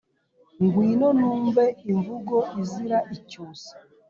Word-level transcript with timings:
Ngwino 0.63 1.07
numve 1.19 1.63
imvugo 1.91 2.35
izira 2.61 2.97
icyusa, 3.15 3.73